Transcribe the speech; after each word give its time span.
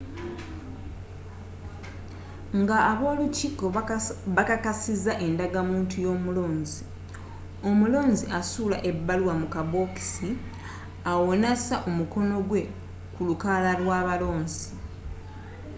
nga 2.61 2.77
aba 2.91 3.03
olukiiko 3.13 3.65
bakakasizza 4.35 5.13
endagamuntu 5.25 5.95
y'omulonzi 6.05 6.81
omulonzi 7.69 8.25
asuula 8.39 8.77
ebbaluwa 8.89 9.33
mu 9.41 9.47
kabokisi 9.55 10.29
awo 11.11 11.29
nassa 11.41 11.75
omukono 11.89 12.35
gwe 12.49 12.61
ku 13.13 13.21
lukalala 13.27 13.71
lw'abalonzi 13.81 14.65